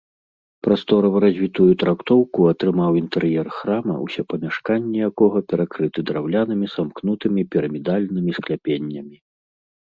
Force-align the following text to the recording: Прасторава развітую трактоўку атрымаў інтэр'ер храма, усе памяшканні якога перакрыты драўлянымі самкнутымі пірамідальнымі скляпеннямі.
Прасторава 0.67 1.19
развітую 1.23 1.65
трактоўку 1.83 2.47
атрымаў 2.51 2.91
інтэр'ер 3.01 3.47
храма, 3.57 3.93
усе 4.05 4.21
памяшканні 4.33 4.97
якога 5.09 5.37
перакрыты 5.53 5.99
драўлянымі 6.09 6.67
самкнутымі 6.77 7.41
пірамідальнымі 7.53 8.31
скляпеннямі. 8.41 9.17